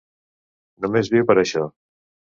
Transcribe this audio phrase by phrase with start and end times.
[0.85, 1.67] Només viu per a això.